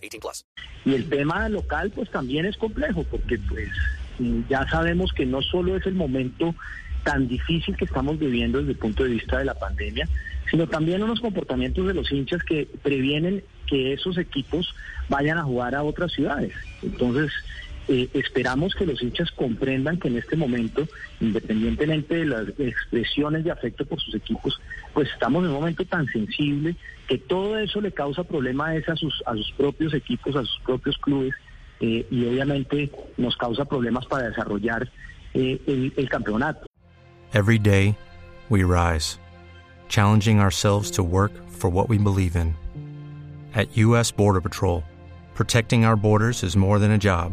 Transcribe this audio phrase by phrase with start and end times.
[0.00, 0.46] 18 plus.
[0.84, 3.68] Y el tema local pues también es complejo porque pues
[4.48, 6.54] ya sabemos que no solo es el momento
[7.04, 10.08] tan difícil que estamos viviendo desde el punto de vista de la pandemia,
[10.50, 14.74] sino también unos comportamientos de los hinchas que previenen que esos equipos
[15.08, 16.52] vayan a jugar a otras ciudades.
[16.82, 17.32] Entonces,
[17.88, 20.86] eh, esperamos que los hinchas comprendan que en este momento,
[21.20, 24.60] independientemente de las expresiones de afecto por sus equipos,
[24.92, 26.76] pues estamos en un momento tan sensible
[27.08, 30.96] que todo eso le causa problemas a sus, a sus propios equipos, a sus propios
[30.98, 31.34] clubes,
[31.80, 34.88] eh, y obviamente nos causa problemas para desarrollar
[35.34, 36.66] eh, el, el campeonato.
[37.32, 37.96] Every day,
[38.48, 39.18] we rise,
[39.88, 42.54] challenging ourselves to work for what we believe in.
[43.54, 44.12] At U.S.
[44.12, 44.84] Border Patrol,
[45.34, 47.32] protecting our borders is more than a job.